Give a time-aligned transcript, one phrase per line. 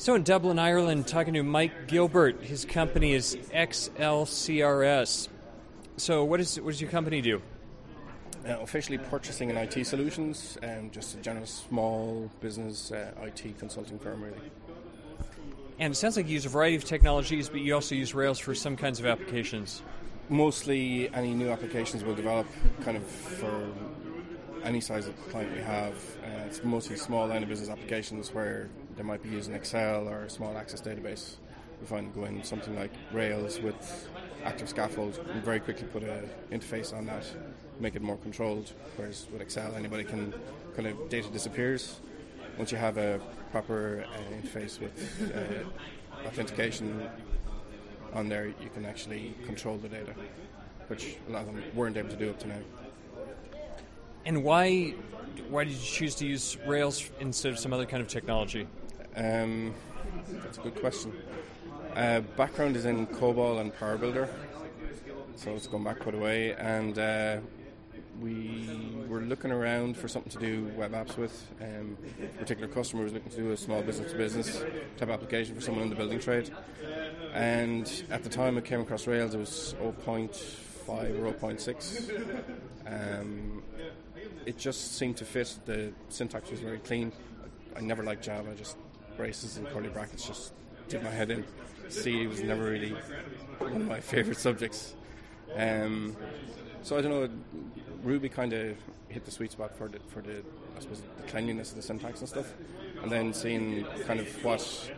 [0.00, 2.42] So in Dublin, Ireland, talking to Mike Gilbert.
[2.42, 5.28] His company is XLCRS.
[5.98, 7.42] So what, is, what does your company do?
[8.48, 13.98] Uh, officially purchasing and IT solutions, and just a general small business uh, IT consulting
[13.98, 14.40] firm, really.
[15.78, 18.38] And it sounds like you use a variety of technologies, but you also use Rails
[18.38, 19.82] for some kinds of applications.
[20.30, 22.46] Mostly, any new applications we'll develop
[22.84, 23.70] kind of for
[24.64, 25.92] any size of client we have.
[26.24, 28.70] Uh, it's mostly small line of business applications where
[29.00, 31.36] they might be using Excel or a small Access database.
[31.80, 34.10] We find going something like Rails with
[34.44, 37.24] ActiveScaffold and very quickly put an interface on that,
[37.78, 38.70] make it more controlled.
[38.96, 40.34] Whereas with Excel, anybody can
[40.76, 41.98] kind of data disappears.
[42.58, 43.18] Once you have a
[43.52, 47.08] proper uh, interface with uh, authentication
[48.12, 50.12] on there, you can actually control the data,
[50.88, 52.60] which a lot of them weren't able to do up to now.
[54.26, 54.94] And why
[55.48, 58.66] why did you choose to use Rails instead of some other kind of technology?
[59.16, 59.74] Um,
[60.42, 61.12] that's a good question.
[61.94, 64.28] Uh, background is in COBOL and PowerBuilder,
[65.36, 66.54] so it's gone back quite a way.
[66.54, 67.38] And uh,
[68.20, 68.68] we
[69.08, 71.48] were looking around for something to do web apps with.
[71.60, 74.62] Um, a particular customer was looking to do a small business to business
[74.96, 76.50] type application for someone in the building trade.
[77.32, 82.50] And at the time it came across Rails, it was 0.5 or 0.6.
[82.86, 83.62] Um,
[84.46, 85.58] it just seemed to fit.
[85.64, 87.12] The syntax was very clean.
[87.76, 88.76] I never liked Java, just
[89.16, 90.52] braces and curly brackets just
[90.88, 91.44] did my head in.
[91.88, 92.94] C was never really
[93.58, 94.94] one of my favourite subjects.
[95.56, 96.16] Um,
[96.82, 97.28] so I don't know.
[98.02, 98.76] Ruby kind of
[99.08, 100.42] hit the sweet spot for the for the
[100.76, 102.54] I suppose the cleanliness of the syntax and stuff,
[103.02, 104.92] and then seeing kind of what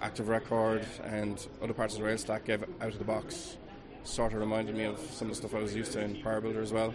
[0.00, 3.56] Active Record and other parts of the Rails stack gave out of the box,
[4.04, 6.62] sort of reminded me of some of the stuff I was used to in PowerBuilder
[6.62, 6.94] as well.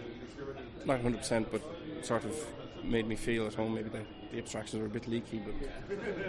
[0.86, 1.60] Not 100%, but
[2.02, 2.34] sort of
[2.84, 3.74] made me feel at home.
[3.74, 5.54] Maybe the, the abstractions were a bit leaky, but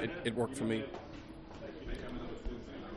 [0.03, 0.83] it, it worked for me.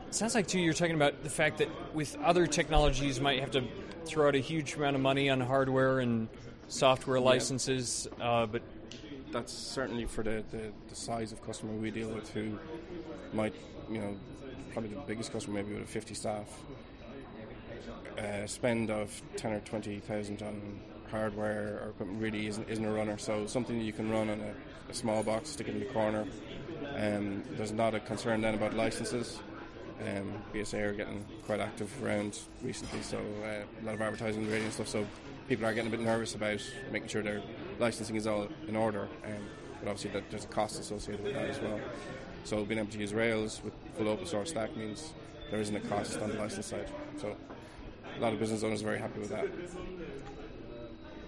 [0.07, 3.39] It sounds like too you're talking about the fact that with other technologies you might
[3.39, 3.63] have to
[4.05, 6.29] throw out a huge amount of money on hardware and
[6.67, 8.29] software licenses, yeah.
[8.29, 8.61] uh, but
[9.31, 12.57] that's certainly for the, the, the, size of customer we deal with who
[13.33, 13.53] might,
[13.91, 14.15] you know,
[14.71, 16.47] probably the biggest customer maybe with a 50 staff,
[18.17, 20.79] uh, spend of 10 or 20,000 on
[21.09, 23.17] hardware or equipment really isn't, isn't a runner.
[23.17, 24.53] So something you can run on a,
[24.91, 26.25] a small box, stick it in the corner.
[26.95, 29.39] Um, there's not a concern then about licenses.
[30.01, 34.51] Um, BSA are getting quite active around recently, so uh, a lot of advertising and
[34.51, 34.89] radio and stuff.
[34.89, 35.05] So
[35.47, 36.59] people are getting a bit nervous about
[36.91, 37.41] making sure their
[37.79, 39.07] licensing is all in order.
[39.23, 39.47] Um,
[39.79, 41.79] but obviously, that there's a cost associated with that as well.
[42.43, 45.13] So being able to use Rails with full open source stack means
[45.49, 46.89] there isn't a cost on the license side.
[47.17, 47.35] So
[48.17, 49.47] a lot of business owners are very happy with that.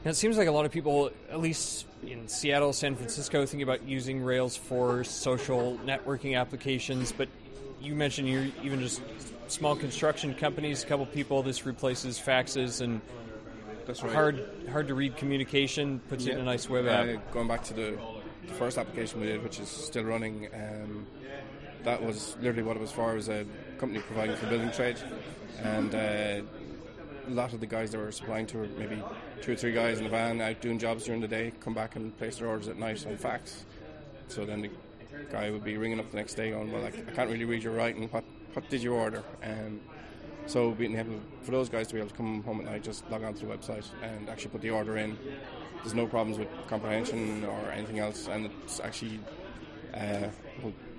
[0.05, 3.63] Now, it seems like a lot of people, at least in Seattle, San Francisco, think
[3.63, 7.27] about using Rails for social networking applications, but
[7.81, 9.01] you mentioned you're even just
[9.47, 11.43] small construction companies, a couple people.
[11.43, 13.01] This replaces faxes and
[13.85, 14.13] That's right.
[14.13, 15.99] hard hard to read communication.
[16.09, 16.33] Puts yeah.
[16.33, 17.07] it in a nice web app.
[17.07, 17.97] Uh, going back to the,
[18.47, 21.07] the, first application we did, which is still running, um,
[21.83, 23.11] that was literally what it was for.
[23.11, 23.45] It was a
[23.77, 24.97] company providing for building trade,
[25.63, 26.41] and uh,
[27.27, 29.01] a lot of the guys that were supplying to were maybe
[29.41, 31.95] two or three guys in the van out doing jobs during the day, come back
[31.95, 33.65] and place their orders at night on fax.
[34.27, 34.69] So then the
[35.31, 37.63] guy would be ringing up the next day going, well, I, I can't really read
[37.63, 38.07] your writing.
[38.09, 38.23] What
[38.53, 39.23] what did you order?
[39.43, 39.81] Um,
[40.47, 43.09] so being able for those guys to be able to come home at night, just
[43.11, 45.17] log on to the website and actually put the order in.
[45.83, 49.19] There's no problems with comprehension or anything else, and it's actually
[49.93, 50.27] uh,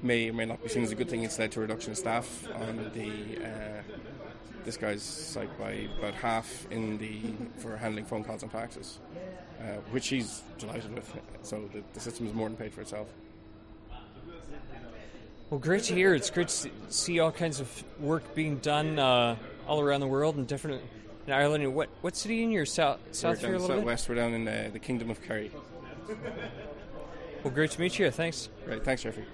[0.02, 1.22] may or may not be seen as a good thing.
[1.24, 3.82] It's led to a reduction of staff on the uh,
[4.64, 7.20] this guy's site by about half in the
[7.58, 8.98] for handling phone calls and faxes,
[9.60, 11.10] uh, which he's delighted with.
[11.42, 13.08] So the, the system is more than paid for itself.
[15.50, 16.14] Well, great to hear.
[16.14, 20.36] It's great to see all kinds of work being done uh, all around the world
[20.36, 20.82] and different
[21.26, 21.74] in Ireland.
[21.74, 24.08] What what city in your south south we're here a little southwest.
[24.08, 24.16] Bit?
[24.16, 25.50] We're down in uh, the Kingdom of Kerry.
[27.42, 28.10] Well, great to meet you.
[28.10, 28.50] Thanks.
[28.66, 28.84] Great.
[28.84, 29.24] Thanks, Geoffrey.